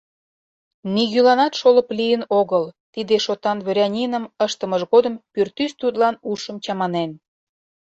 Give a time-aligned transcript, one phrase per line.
[0.93, 2.63] Нигӧланат шолып лийын огыл:
[2.93, 7.11] тиде шотан дворяниным ыштымыж годым пӱртӱс тудлан ушым чаманен.